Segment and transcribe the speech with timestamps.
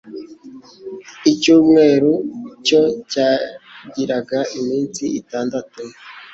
[1.31, 2.11] Icyumweru
[2.67, 5.81] cyo cyagiraga iminsi itandatu,